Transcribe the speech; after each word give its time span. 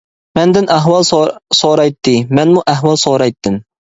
مەندىن 0.37 0.67
ئەھۋال 0.75 1.05
سورايتتى، 1.09 2.13
مەنمۇ 2.39 2.65
ئەھۋال 2.73 3.01
سورايتتىم. 3.05 3.63